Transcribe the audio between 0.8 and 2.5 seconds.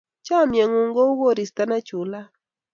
ko u koristo nechulat